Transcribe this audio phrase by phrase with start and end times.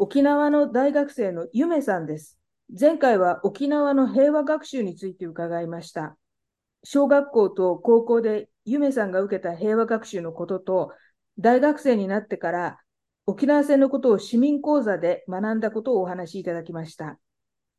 [0.00, 2.38] 沖縄の大学生のゆめさんです。
[2.78, 6.16] 前回は沖縄の平和学習について伺いました。
[6.84, 10.92] 小学校と高校でゆめさんが受けた平和学習のことと、
[11.40, 12.78] 大学生になってから
[13.26, 17.18] 沖縄戦のことを市民講座で学んだことをお話しいただきました。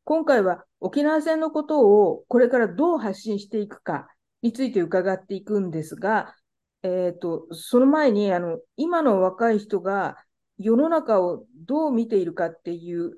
[0.04, 4.08] 今回は沖縄戦のことをこれからどう発信していくか
[4.42, 6.34] について伺っていくんですが、
[6.82, 10.16] えっ、ー、と、その前に、あの、今の若い人が
[10.62, 13.14] 世の中をどう見ているかっていう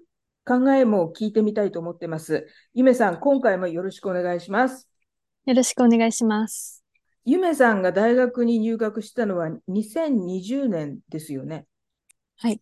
[0.47, 2.47] 考えも聞いてみたいと思ってます。
[2.73, 4.89] ゆめさん、今回もよろしくお願いします。
[5.45, 6.85] よろしくお願いします。
[7.25, 11.67] ゆめさんが大学に入学したのは2020年ですよね。
[12.37, 12.61] はい。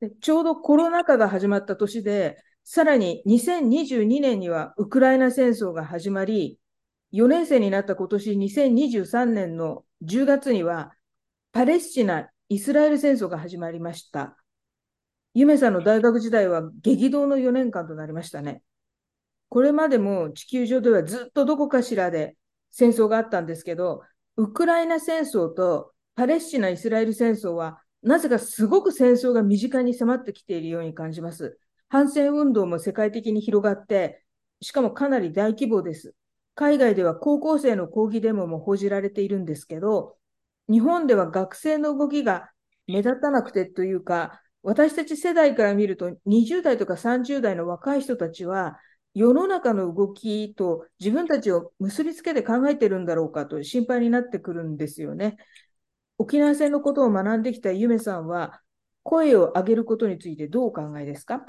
[0.00, 6.58] でちょうどコロナ禍が始まった年で、さらに2022年にはウクライナ戦争が始まり、
[7.12, 10.92] 4年生になった今年2023年の10月には、
[11.52, 14.36] パレスチナ・イスラエル戦争が始まりました。
[15.34, 18.64] ゆめさんの大学時代は激動の4年間となりましたね。
[19.48, 22.36] これまでも地球上ではずっとどこかしらで
[22.72, 24.02] 戦争があったんですけど、
[24.36, 31.56] ウクライナ戦争とパレスチナ・イスラエル戦争は、なぜかすごく戦争が身近に迫ってきているように感じます。
[31.88, 34.24] 反戦運動も世界的に広がって、
[34.60, 36.16] しかもかなり大規模です。
[36.56, 40.16] 海外では高校生の抗議デモも報じられているんですけど、
[40.70, 42.50] 日本では学生の動きが
[42.86, 48.78] 目立たなくてというか、私たち世代から見ると20代とか30代の若い人たちは
[49.14, 55.36] 世の中の動きと自分たちを結びつけて考えてるんだろうかと心配になってくるんですよね。
[56.18, 58.60] 沖縄戦のことを学んできたゆめさんは
[59.02, 61.46] 声を上げることについてどうお考えですか？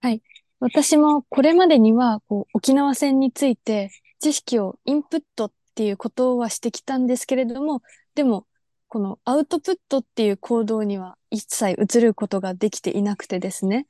[0.00, 0.22] はい。
[0.60, 7.82] 私もこれまでにはこう沖縄戦について知識をインプットっていうことはしてきたんですけれども、
[8.14, 8.46] でも、
[8.88, 13.86] このアウトプットっていう行動には一切移ることができていなくてですね、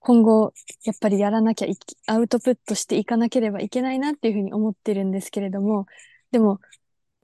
[0.00, 0.52] 今後、
[0.84, 1.68] やっぱりやらなきゃ
[2.06, 5.86] アウトプットしていかなければいけないなっていうふうに思ってるんですけれども、
[6.30, 6.60] でも、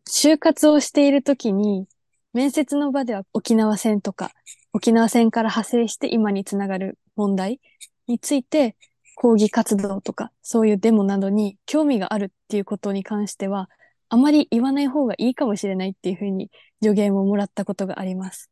[0.08, 1.86] 就活をしているときに、
[2.32, 4.30] 面接の場では沖縄戦とか、
[4.72, 7.60] 沖縄戦から派生して今につながる問題
[8.06, 8.76] について
[9.16, 13.68] 抗議活動とか、そういうデモなどに興味があるっていうことに関しては、
[14.10, 16.50] あまり言わない方がいいかもしれないっていうふうに
[16.82, 18.50] 助言をもらったことがあります。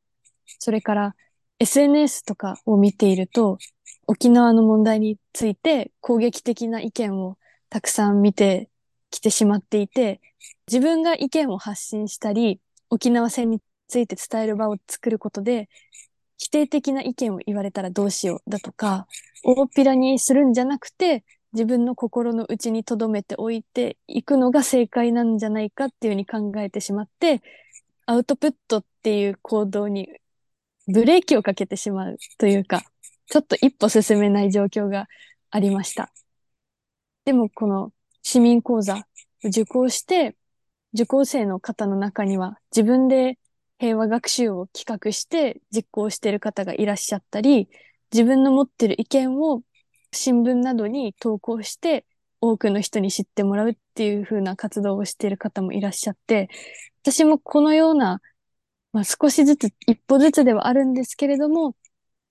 [0.59, 1.15] それから、
[1.59, 3.59] SNS とかを見ていると、
[4.07, 7.37] 沖縄の問題について攻撃的な意見を
[7.69, 8.71] たくさん見て
[9.11, 10.21] きてしまっていて、
[10.69, 15.69] 自分が意見を発信したり、沖縄戦について伝える場を作ることで、
[16.37, 19.07] 否定的な意見を言われたらどうしようだとか、
[19.43, 27.43] 大っぴらにするんじゃなくて、自分の心の内に留めておいていくのが正解なんじゃないかっていうふうに考えてしまって、
[28.07, 30.09] アウトプットっていう行動に
[30.87, 32.83] ブレーキをかけてしまうというか、
[33.27, 35.07] ちょっと一歩進めない状況が
[35.51, 36.11] ありました。
[37.25, 37.93] でもこの
[38.23, 39.07] 市民講座
[39.45, 40.37] 受講して、
[40.95, 43.39] 受講生の方の中には自分で
[43.79, 47.69] 平和学習を企画して実行している方がいらっしゃったり、
[48.13, 49.63] 自分の持ってる意見を
[50.13, 52.07] 新聞などに投稿して
[52.41, 56.49] 多くの人に知ってもらうっていう風な活動をしている方もいらっしゃって、
[57.03, 58.21] 私もこのような、
[58.93, 61.75] まあ、少しずつ、一歩ずつではあるんですけれども、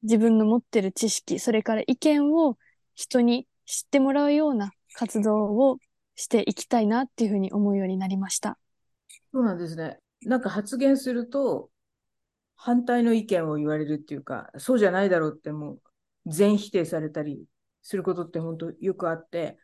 [0.04, 2.58] 自分の持ってる知識、それから意見を
[2.96, 5.78] 人に知ってもらうような活動を
[6.16, 8.58] していきたいなっていうふうに思うようになりました。
[9.34, 10.00] そうなんですね。
[10.24, 11.70] なんか発言すると、
[12.56, 15.82] 反対の意見を言われるっていうか、そうじゃないだろうってもう
[16.26, 17.46] 全否定されたり
[17.87, 19.57] することって本当よくあって、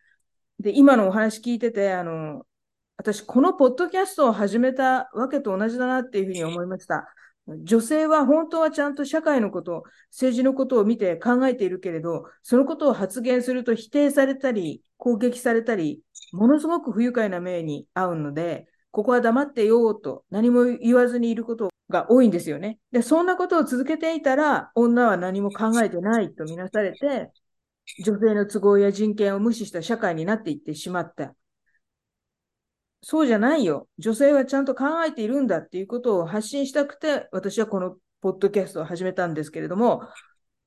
[0.57, 2.45] で、今のお話聞いてて、あの、
[2.95, 7.05] 私、このポッドキャストを始めたわけと同じだなっていうふうに思いました。
[7.47, 22.79] 女性は本当はちゃんと社会のこと、政治のことを見て考えているけれど、そのことを発言すると否定されたり、攻撃されたり、ものすごく不愉快な目に遭うので、ここは黙ってようと何も言わずにいることが多いんですよね。
[22.93, 27.31] で、そんなことを続けていたら、女は何も考えてないとみなされて、
[28.06, 31.35] 女性の都合や人権を無視した社会になっていってしまった。
[33.01, 33.89] そうじゃないよ。
[33.97, 40.03] 女性はちゃんと考えているんだっていうことを発信したくて、私はこのポッドキャストを始めたんですけれども、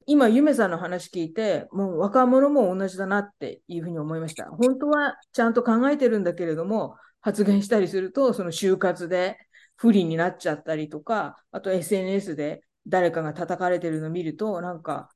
[0.09, 4.45] 今、ゆめさんの話聞いて、もう若者も同じだなっていうふうに思いました。
[4.51, 9.39] 本当はちゃんと考えてるんだけれども、発言したりすると、その就活で
[9.77, 15.09] 不利になっちゃったりとか、あと SNS で誰かが叩かれてるのを見ると、なんか、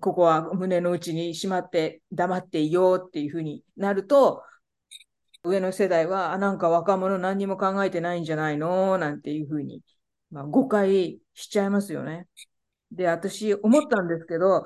[0.00, 4.42] ここは胸の内にしまって黙っていようっていうふうになると、
[5.44, 8.98] 上の世代は、あ、なんか若者何にも考えてないんじゃないの？
[8.98, 9.82] なんていうふうに、
[10.30, 12.26] まあ、誤解しちゃいますよね。
[12.90, 14.64] で、私思ったんですけど、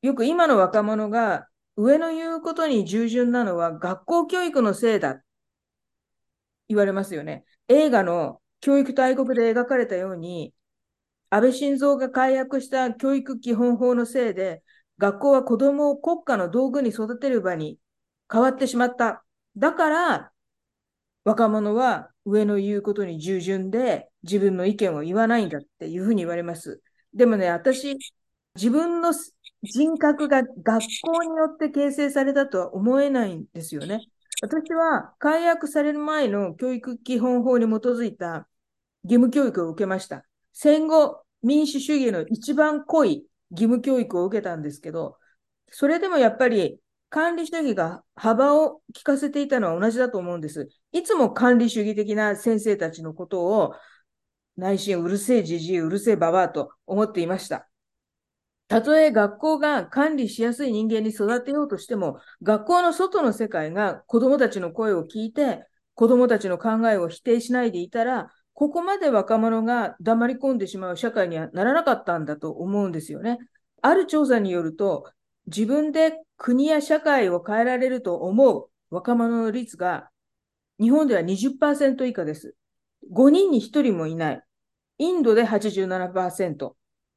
[0.00, 5.22] よく今の若者が上の言うことに従順なのは学校教育のせいだ
[6.68, 7.44] 言われますよね。
[7.68, 10.54] 映画の教育大国で描かれたように、
[11.32, 14.62] 安倍晋三が解約した教育基本法のせいで、
[14.98, 17.78] 学校は子供を国家の道具に育てる場に
[18.30, 19.24] 変わってしまった。
[19.56, 20.32] だから、
[21.24, 26.82] 若者は上の言うことに従順で自分の意見を言わないんだっていうふうに言われます。
[27.14, 27.96] でもね、私、
[28.54, 29.14] 自分の
[29.62, 34.00] 人格が学校によって形成されたとは思えないんですよね。
[34.42, 38.46] 私は解約される前の教育基本法に基づいた
[39.04, 40.26] 義務教育を受けました。
[40.52, 45.16] 戦後、民主主義の一番濃い義務教育を受けたんですけど、
[45.70, 46.78] それでもやっぱり
[47.08, 50.68] 管理主義が幅を利かせていたのは同じだと思うんです。
[50.92, 53.74] いつも管理主義的な先生たちのことを
[54.56, 57.68] 内心うるせえじじい、うるせえばばあと思っていました。
[58.68, 73.38] たとえ学校が管理しやすい人間に育てようとしても、学校の外の世界が子供たちの声を聞いて、子供たちの考えを否定しないでいたら、ここまで若者が黙り込んでしまう社会にはならなかったんだと思うんですよね。
[73.80, 75.10] ある調査によると、
[75.46, 80.10] 自分で国や社会を変えられると思う若者の率が
[80.80, 82.54] 日本では20%以下です。
[83.12, 84.42] 5人に1人もいない。
[84.98, 86.72] インドで87%。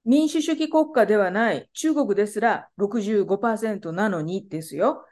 [0.06, 5.06] 民主主義国家ではない中国ですら65%なのにですよ。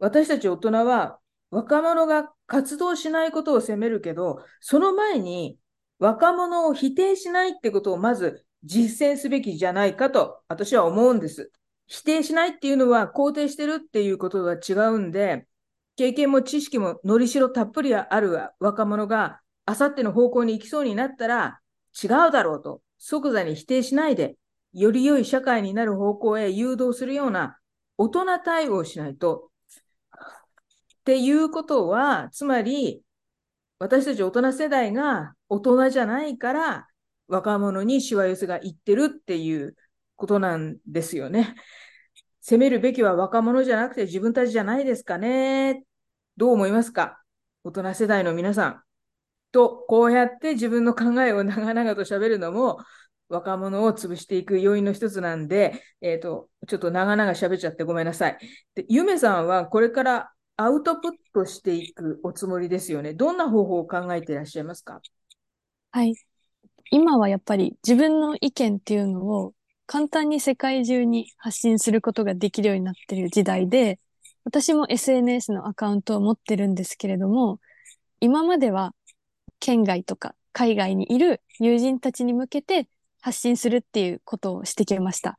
[0.00, 1.18] 私たち大人は
[1.50, 5.56] 若者が活動しないことを責めるけど、その前に
[6.00, 11.52] 若者を否定しないってことをまず実践すべきじゃないかと私は思うんです。
[11.86, 15.46] 否定しないっていうのは肯定してるっていうことは違うんで、
[15.96, 21.60] 経験も知識ものりしろたっぷりある若者があさっての方向に行きそうになったら
[22.02, 24.36] 違うだろうと即座に否定しないで、
[24.72, 27.58] より良い社会になる方向へ誘導するような
[27.98, 29.50] 大人対応をしないと。
[31.00, 33.02] っていうことは、つまり、
[33.80, 36.86] 私たち大人世代が大人じゃないから
[37.28, 39.74] 若者にしわ寄せがいってるっていう
[40.16, 41.56] ことなんですよね。
[42.42, 45.82] 責めるべきは若者じゃなくて自分たちじゃないですかね。
[46.36, 47.22] どう思いますか？
[47.64, 48.82] 大人世代の皆さん。
[49.52, 52.78] と、こうやって自分の考えを長々と喋るのも、
[53.28, 58.38] 若者を潰していく要因の一つなんで、えっ、ー、と、ちょっと長々喋っちゃってごめんなさい。
[58.74, 63.14] で、ゆめさんはこれからアウトプットしていくおつもりですよね。
[63.14, 65.00] どんな方法を考えていらっしゃいますか？
[65.90, 66.14] はい。
[66.90, 69.54] 今はやっぱり自分の意見っていうのを
[69.86, 73.98] 簡単に世界中に発信することができるようになってる時代で、
[74.44, 77.58] 私も SNS のアカウントを持ってるんですけれども、
[78.20, 78.92] 今までは
[79.60, 82.86] 県外とか海外にいる友人たちに向けて
[83.22, 85.38] 発信するっていうことをしてきました。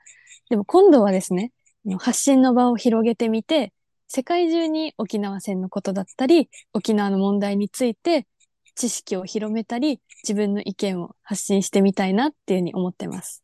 [0.49, 1.51] でも今度はですね、
[1.99, 3.71] 発信の場を広げてみて、
[4.13, 8.27] 世界中に沖縄戦のことだったり、沖縄の問題について
[8.75, 13.41] 知識を広めたり、自分の意見を発信してみたいなっていうふうに思ってます。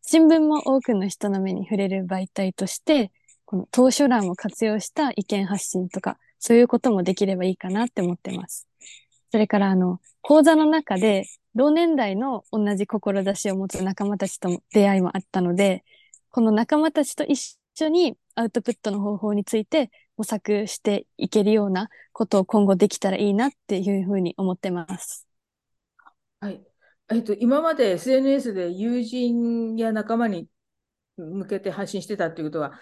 [0.00, 3.12] 新聞も多くの人の目に触れる媒体として、
[3.44, 8.66] この当書欄を活用した意見発信とか、そういうこともできればいいかなって思ってます。
[9.30, 15.84] それからあの、講座の中で同年代の同じ志を持つ仲間たちとも出会いもあったので、
[16.30, 25.26] この仲間たちと一緒にアウトプットの方法について模索していけるようなことを今後できたらいいなっていうふうに思ってます。
[26.40, 26.62] はい。
[27.10, 30.48] えっと、今まで SNS で友人や仲間に
[31.16, 32.72] 向けて発信してたっていうことは、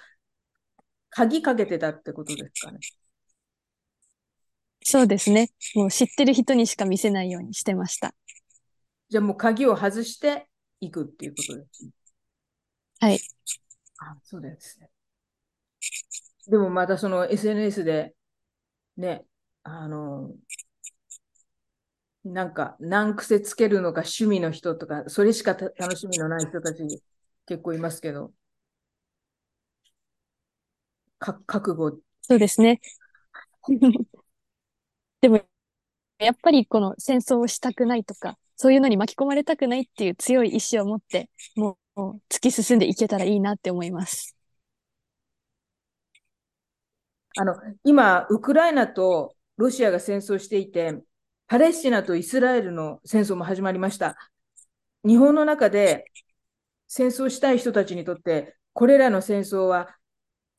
[1.11, 2.79] 鍵かけてたってことですかね？
[4.83, 5.51] そうですね。
[5.75, 8.15] もう知ってる人にしか見せないようにしてました。
[9.09, 10.49] じゃあもう鍵を外して
[10.81, 11.91] いくっていうことですね。
[13.01, 13.21] はい。
[14.01, 14.91] あ、そうですね。
[16.49, 18.15] でもまたその SNS で、
[18.97, 19.25] ね、
[19.65, 20.35] あの、
[22.25, 26.83] なんか難癖つけるのか趣味の人とか、それしか楽しみのない人たち
[27.47, 28.33] 結構いますけど、
[31.19, 31.99] か覚悟。
[32.23, 32.81] そうですね。
[35.21, 35.41] でも、
[36.19, 41.77] やっぱりこの戦争をしたくないとか、そういうのに巻き込まれたくないっていう強い意志を持って、もう
[42.29, 44.37] 突き進んでいけたらいいなって思います。
[47.37, 47.55] あの、
[47.85, 51.01] 今、ウクライナとロシアが戦争していて、
[51.47, 54.17] パレスチナとイスラエルの戦争も始まりました。
[55.05, 56.05] 日本の中で
[56.89, 59.97] 戦争したい人たちにとって、これらの戦争は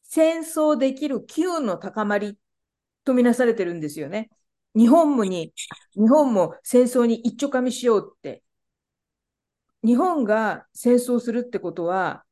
[0.03, 2.37] 戦争できる機運の高まり
[3.05, 4.29] とみなされてるんですよね。
[4.75, 5.53] 日本もに、
[5.95, 8.43] 日本も戦争に一丁かみしようって。
[9.83, 12.23] 日本が戦争するってことは、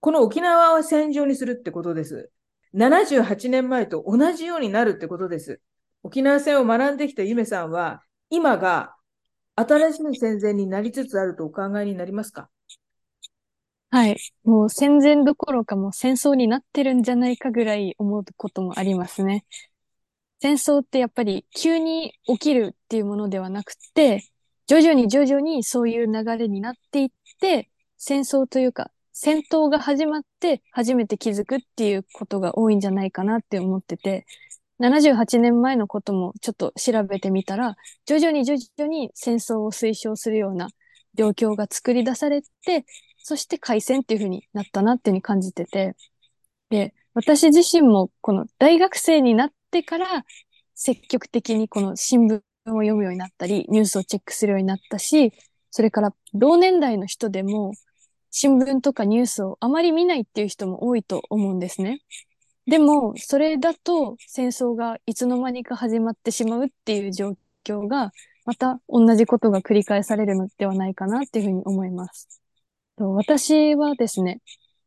[0.00, 2.30] この沖縄を戦場にするってことです。
[2.74, 5.60] 78年前と同じようになるってことです。
[6.02, 8.94] 沖縄戦を学んできたゆめさんは、今が
[9.56, 12.48] 新しい戦前になりつつあるとお考えになりますか？
[13.90, 14.16] はい。
[14.44, 19.46] もう戦前どころかもう戦争になってるんじゃないかぐらい思うこともありますね。
[20.40, 24.28] 戦争ってやっぱり急に起きるっていうものではなくて、
[24.66, 27.08] 徐々に徐々にそういう流れになっていっ
[27.40, 34.26] て、戦争というか戦闘が始まって初めて気づくっていうことが多いんじゃないかなって思ってて、
[34.78, 40.68] 78年前のこともちょっと調べてみたら、徐々に徐々に戦争を推奨するような
[41.14, 42.84] 状況が作り出されて、
[43.16, 45.96] そして開戦っていう風になったなっていうふうに感じてて、
[46.68, 50.26] で、私自身もこの大学生になってから
[50.74, 52.42] 積極的にこの新聞
[52.72, 55.32] を読むようになったり、ニュースをチェックするようになったし、
[55.70, 57.72] それから同年代の人でも
[58.30, 62.00] 新聞とかニュースをあまり見ないっていう人も多いと思うんですね。
[62.66, 68.12] でも、それだと戦争がいつの間にか始まってしまうっていう状況が、
[68.44, 72.40] また同じことが繰り返されるのではないかなっていうふうに思います。
[72.98, 74.40] 私はですね、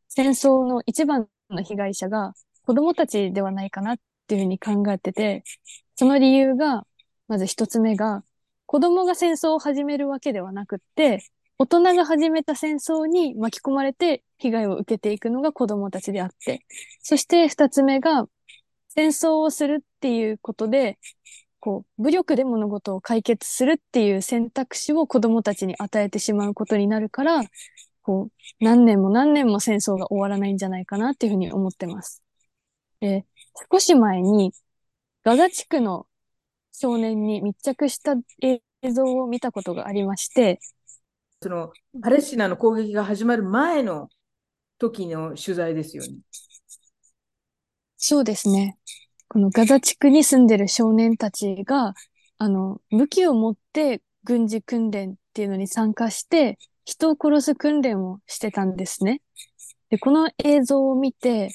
[0.07, 2.33] 戦争の一番の被害者が
[2.65, 5.43] 子供たちではないかなっていうふうに考えてて、
[5.95, 6.85] その理由が、
[7.29, 8.23] まず一つ目が、
[8.65, 11.23] 子供が戦争を始めるわけではなくって、
[11.59, 16.65] 大人が始めた戦争に巻き込まれて被害を受けていくのが子供たちであって、
[17.01, 18.25] そして二つ目が、
[18.89, 20.97] 戦争をするっていうことで、
[21.59, 27.43] こう、武力で物事を解決するっていう選択肢を子供たちに与えてしまうことになるから、
[28.01, 32.23] こう、何年も何年も戦争が終わらないんじゃないかなっていうふうに思ってます。
[33.01, 33.25] で、
[33.71, 34.53] 少し前に、
[35.23, 36.07] ガザ地区の
[36.71, 38.61] 少年に密着した映
[38.91, 40.59] 像を見たことがありまして、
[41.41, 41.71] その
[42.01, 44.09] パレスチナの攻撃が始まる前の
[44.77, 46.17] 時の取材ですよね。
[47.97, 48.77] そうですね。
[49.27, 51.93] このガザ地区に住んでる少年たちが、
[52.37, 59.21] あの、武器を持って軍事訓練っていうのに参加して、人を殺す訓練をしてたんですね。
[59.89, 61.49] で、この映像を見て、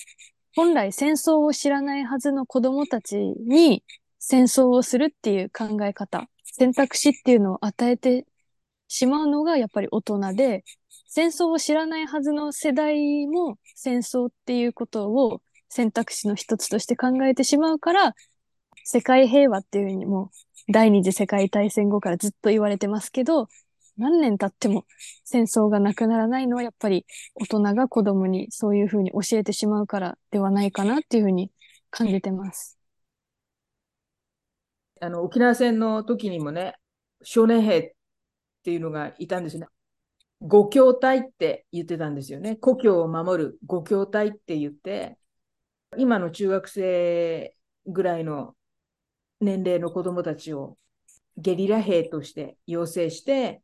[0.55, 3.83] 本来戦争を知らないはずの子供たちに
[4.27, 8.27] 戦争をするっていう考え方、選択肢っていうのを与えて
[8.89, 10.65] しまうのがやっぱり大人で、
[11.09, 18.15] 戦争を知らないはずの世代も戦争っていうことを選択肢の一つとして考えてしまうから、
[18.85, 20.31] 世界平和っていうふうにも
[20.73, 23.49] 第二次世界大戦後からずっと言われてますけど、
[23.99, 24.87] 何年経っても
[25.25, 27.05] 戦争がなくならないのはやっぱり
[27.35, 31.51] 大人が子供にそういうふうに教えてしまうからではないかなっていうふうに
[31.91, 32.74] 感じてます。
[35.05, 36.75] あの沖縄戦の時にもね、
[37.23, 37.93] 少年兵っ
[38.65, 39.67] ていうのがいたんですね。
[40.41, 42.57] 五教隊って言ってたんですよね。
[42.57, 45.19] 故郷を守る五教隊って言って、
[45.97, 47.57] 今の中学生
[47.87, 48.55] ぐらいの
[49.41, 50.77] 年齢の子供たちを
[51.37, 53.63] ゲリラ兵として養成して、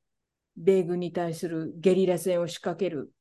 [0.56, 3.12] 米軍に対するゲリラ戦を仕掛ける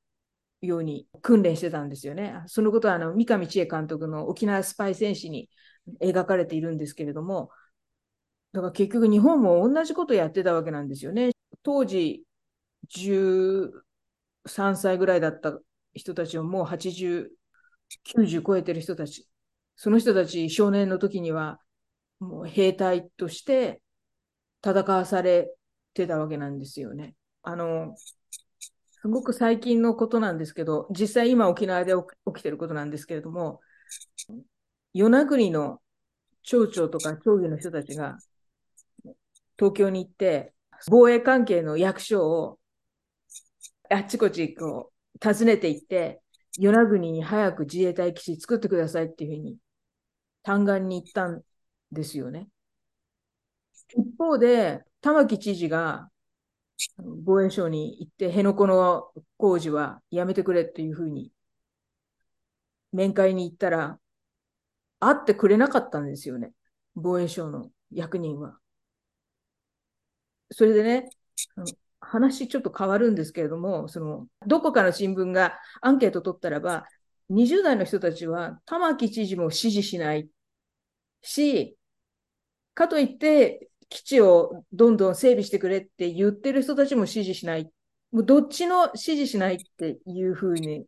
[0.62, 2.36] ように訓練してたんですよね。
[2.48, 5.50] そのことはあの三上千恵監督の沖縄スパイ戦士に
[6.02, 7.50] 描かれているんですけれども、
[8.52, 11.32] だから結局日本も同じことやってたわけなんですよね。
[11.64, 12.24] 当時
[12.90, 13.72] 13
[14.54, 15.60] 歳ぐらいだった
[15.94, 17.32] 人たちをもう80、
[18.04, 19.28] 90超えてる人たち、
[19.76, 21.60] その人たち少年の時には
[22.20, 23.82] もう兵隊として
[24.66, 25.54] 戦わされ
[25.94, 27.16] てたわけなんですよね。
[27.44, 27.96] あの、
[29.02, 33.62] すごく最近のことなんですけど、実際今沖縄で起きてることなんですけれども、
[34.94, 35.82] 与那国の
[36.44, 38.18] 町長とか町議の人たちが
[39.60, 40.54] 東京に行って、
[40.90, 42.60] 防衛関係の役所を
[43.90, 46.22] あっちこっちこう訪ねていって、
[46.58, 49.58] 与那国に早く自衛隊基地作ってくださいっていうふうに
[50.44, 51.42] 嘆願に行ったん
[51.92, 52.48] ですよね。
[53.90, 56.10] 一方で、玉城知事が
[56.98, 61.32] 防衛省に行って、辺野古の工事はやめてくれっていうふうに
[62.94, 64.00] 面会に行ったら、
[65.00, 66.54] 会ってくれなかったんですよね。
[66.96, 68.59] 防衛省の役人は。
[70.60, 71.10] それでね、
[72.02, 76.86] 話ちょっと変わるんですけれども、そのどこかの新聞がアンケート取ったらば、
[77.30, 80.28] 20代の人たちは玉城知事も支持しない
[81.22, 81.78] し、
[82.74, 87.72] かといって基地をどんどん整備してくれって言ってる人たちも支持しない。
[88.12, 90.88] もうどっちの支持しないっていうふうに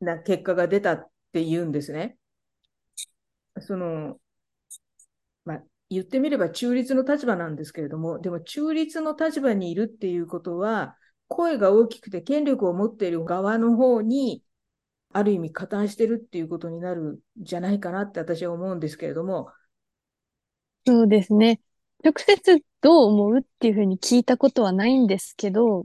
[0.00, 2.16] な結果が出たって言うんですね。
[3.60, 4.18] その、
[5.94, 10.96] 言ってみれば中立の立場なんですけれども、でも中立の立場にいるっていうことは、
[11.28, 14.42] 声が大きくて権力を持っている側の方に、
[15.12, 19.50] ある意味加担してるっていうことになるんじゃないかなって私は思うんですけれども。
[20.86, 21.60] そうですね。
[22.02, 25.84] 直接どう思うっていうふうに聞いたことはないんですけど、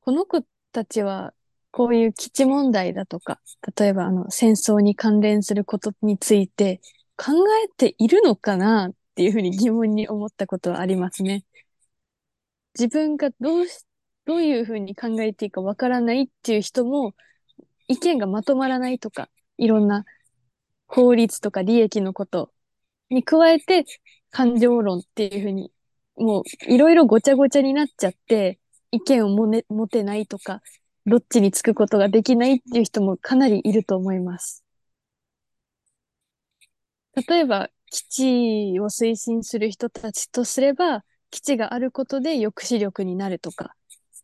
[0.00, 1.32] この子たちは
[1.70, 3.40] こういう基地問題だとか、
[3.78, 6.80] 例えばあの戦争に関連することについて
[7.16, 7.32] 考
[7.64, 11.44] えているのかなっていうふうに疑問に思ったことはありますね。
[12.78, 13.84] 自分がどうし、
[14.24, 17.14] どういうふうに考えていいかわからないっていう人も、
[17.88, 19.28] 意見がまとまらないとか、
[19.58, 20.04] いろんな
[20.86, 22.52] 法律とか利益のこと
[23.10, 23.84] に加えて、
[24.30, 25.70] 感情論っていうふうに、
[26.16, 28.58] もういろいろごちゃごちゃになっちゃって、
[28.90, 30.62] 意見をも、ね、持てないとか、
[31.04, 34.64] どっちにつくことができないっていう人もかなりいると思います。
[37.14, 43.74] 例えば、基地を推進する人たちとすれば、基地があることで抑止力になるとか、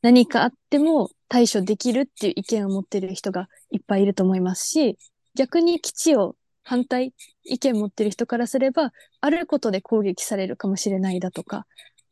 [0.02, 4.97] 何かあっても対処できるっていう意見を持ってる人がいっぱいいると思いますし、
[5.35, 7.14] 逆に基地を反対
[7.45, 11.66] 意見持ってる人からすれば、あることで攻撃されるかもしれないだとか、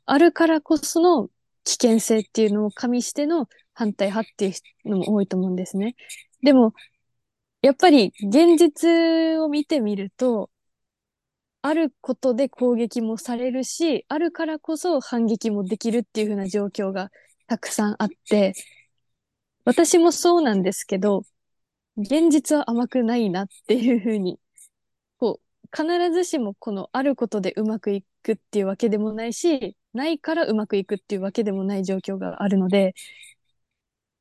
[0.04, 1.28] あるからこその
[1.64, 4.52] 危険性っていうのを加味しての反対派ってい
[4.84, 5.96] うのも多いと思うんですね。
[6.42, 6.74] でも、
[7.62, 10.50] やっぱり現実を見てみると、
[11.66, 17.10] あることで攻撃もされるし、あるからこそ反撃もできるっていう風な状況が
[17.48, 18.54] たくさんあって、
[19.64, 21.24] 私もそうなんですけど、
[21.96, 24.38] 現実は甘くないなっていう風に、
[25.18, 32.94] こう、必ずしもこのあることでうまくいくっていうわけでもないし、ないからうまくいくっていうわけでもない状況があるので、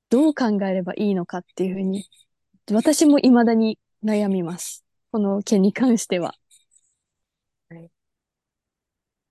[0.10, 2.10] どう考えればいいのかっていう風に、
[2.72, 4.84] 私も未だに悩みます。
[5.12, 6.34] この件に関しては。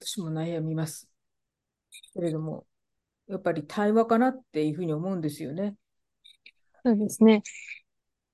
[0.07, 1.09] 私も悩みます。
[2.13, 2.67] けれども、
[3.27, 5.77] やっぱり対話かなっていうふうに思うんですよね。
[6.85, 7.43] そうですね。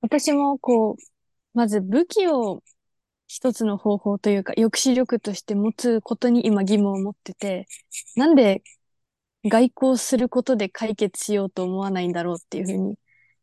[0.01, 0.95] 私もこう、
[1.53, 2.61] まず武器を
[3.27, 7.67] 一つの方法というか、抑止力として持つことに今疑問を持ってて、
[8.17, 8.63] なんで
[9.45, 12.95] 外交することで解決しようと思わないんだろうっていうふうに、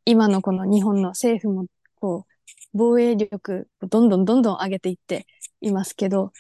[0.04, 2.32] 今のこの日本の政府も、こう、
[2.74, 5.26] 防衛力をどんどんどんどん上げていって
[5.62, 6.32] いますけど、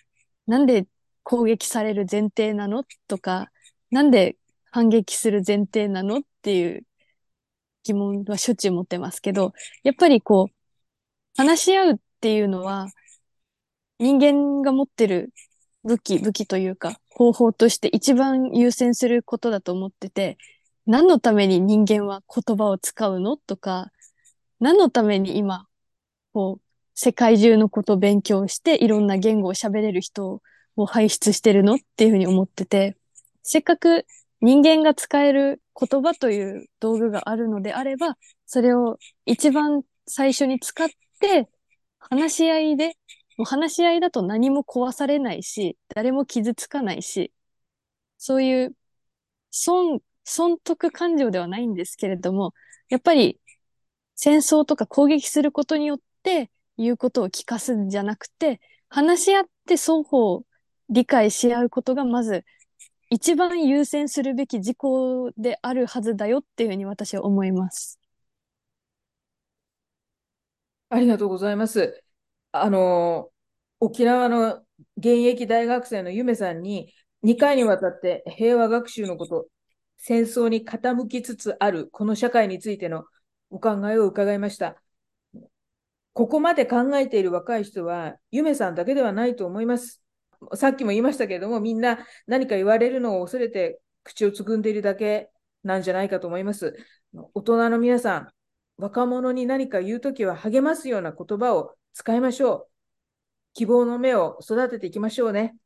[0.46, 0.86] なんで
[1.30, 2.84] 攻撃される前提なの？
[3.06, 3.50] とか、
[3.90, 4.36] なんで
[4.70, 6.20] 反撃する前提なの？
[6.20, 6.86] っていう
[7.84, 10.54] 疑問はしょっちゅう持ってますけど、やっぱりこう、
[11.36, 12.88] 話し合うっていうのは、
[13.98, 15.34] 人間が持ってる
[15.84, 20.38] 武器、武器というか、方法として一番優先することだと思ってて、
[20.86, 23.36] 何のために人間は言葉を使うの？
[23.36, 23.90] とか、
[24.60, 25.66] 何のために今、
[26.32, 26.62] こう、
[26.94, 30.42] 世界中のことを勉強していろんな言語を喋れる人を
[30.86, 32.96] 輩出してるのっていうふうに思ってて、
[33.42, 34.06] せっかく
[34.40, 40.88] 人間が使える言葉という道具があるのであれば、それを一番最初に使っ
[41.20, 41.48] て、
[41.98, 42.96] 話し合いで、
[43.36, 47.32] もう話し合いだと何も壊されないし、誰も傷つかないし、
[48.18, 48.76] そういう
[49.50, 52.54] 損、損得感情ではないんですけれども、
[52.88, 53.40] やっぱり
[54.14, 60.44] 戦争とか攻撃することによって言うことを聞かすんじゃなくて、話し合って双方
[60.90, 62.44] 理解し合うことがまず
[63.10, 67.98] 一番優先するべき事項であるはずだよっていうふうに私は思います。
[70.90, 72.02] ありがとうございます。
[72.52, 73.30] あの、
[73.80, 74.56] 沖縄の
[74.96, 79.48] 現役大学生のゆめさんに2回にわたって平和学習のこと、
[79.98, 83.04] 戦争に傾きつつあるこの社会についての
[83.50, 84.82] お考えを伺いました。
[86.12, 90.02] ここまで考えている若い人は、ゆめさんだけではないと思います。
[90.54, 95.30] さっきも言いましたけれども、みんな何か言われるのを恐れて口をつぐんでいるだけ
[95.64, 96.74] なんじゃないかと思います。
[97.34, 98.28] 大人の皆さん、
[98.76, 102.68] 若者に何か言うときは励ますような言葉を使いましょう。
[103.54, 105.56] 希望の目を育てていきましょうね。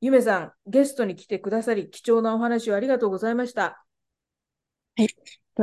[0.00, 3.84] ゆめさん、ゲストに来てくださり、貴重なお話をありがとうございました。
[4.96, 5.08] はい。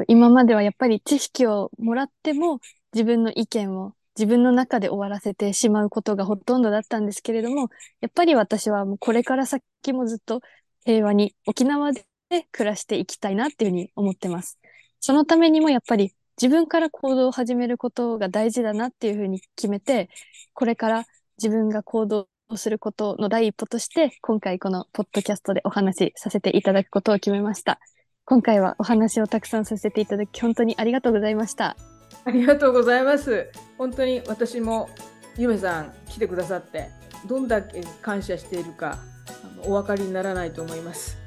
[0.08, 2.60] 今まではやっぱり知識をもらっても
[2.94, 7.70] 自分の意見を自分の中で終わらせてしまうことがほとんどだったんですけれども、
[8.02, 9.62] やっぱり私はもうこれから先
[9.94, 10.42] もずっと
[10.86, 12.04] 平和に、沖縄で
[12.52, 14.58] 暮らしていきたいなっていうふうに思ってます。
[15.00, 20.10] そのためにもやっぱり自分から行動を始めることが大事だなっていうふうに決めて、
[20.54, 21.06] これから
[21.38, 27.80] 自分が行動をすることの第一歩として、今回このポッドキャストでお話しさせていただくことを決めました。
[28.26, 31.97] 今回はお話をたくさんさせていただき、本当にありがとうございました。
[32.28, 33.48] ありがとうございます。
[33.78, 34.90] 本当に私も
[35.38, 36.90] ゆめさん来てくださって、
[37.26, 41.18] どんだけ感謝しているかあのお分かりにならないと思います。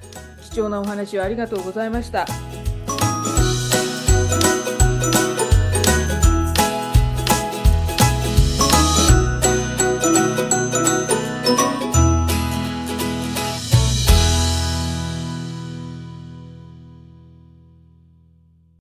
[0.42, 2.26] 貴重なお話をありがとうございました。